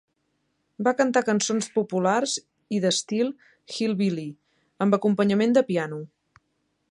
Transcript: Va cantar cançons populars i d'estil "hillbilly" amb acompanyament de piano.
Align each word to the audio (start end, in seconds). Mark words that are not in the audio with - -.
Va 0.85 0.93
cantar 1.01 1.21
cançons 1.27 1.67
populars 1.75 2.31
i 2.77 2.79
d'estil 2.85 3.29
"hillbilly" 3.75 4.27
amb 4.87 4.99
acompanyament 4.99 5.57
de 5.59 5.67
piano. 5.71 6.01